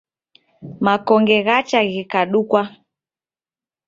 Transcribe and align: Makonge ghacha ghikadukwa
Makonge 0.85 1.37
ghacha 1.47 1.79
ghikadukwa 1.91 2.61